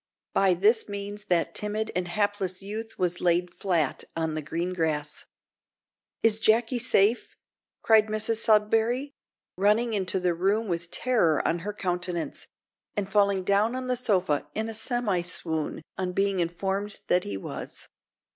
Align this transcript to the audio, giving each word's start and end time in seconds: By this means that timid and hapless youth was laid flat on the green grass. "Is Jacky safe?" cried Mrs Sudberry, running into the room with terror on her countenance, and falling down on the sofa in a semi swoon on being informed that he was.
By 0.33 0.55
this 0.55 0.89
means 0.89 1.25
that 1.25 1.53
timid 1.53 1.91
and 1.95 2.07
hapless 2.07 2.63
youth 2.63 2.97
was 2.97 3.21
laid 3.21 3.53
flat 3.53 4.03
on 4.15 4.33
the 4.33 4.41
green 4.41 4.73
grass. 4.73 5.27
"Is 6.23 6.39
Jacky 6.39 6.79
safe?" 6.79 7.35
cried 7.83 8.07
Mrs 8.07 8.37
Sudberry, 8.37 9.11
running 9.55 9.93
into 9.93 10.19
the 10.19 10.33
room 10.33 10.67
with 10.67 10.89
terror 10.89 11.47
on 11.47 11.59
her 11.59 11.73
countenance, 11.75 12.47
and 12.97 13.07
falling 13.07 13.43
down 13.43 13.75
on 13.75 13.85
the 13.85 13.95
sofa 13.95 14.47
in 14.55 14.69
a 14.69 14.73
semi 14.73 15.21
swoon 15.21 15.83
on 15.99 16.13
being 16.13 16.39
informed 16.39 16.99
that 17.05 17.23
he 17.23 17.37
was. 17.37 17.87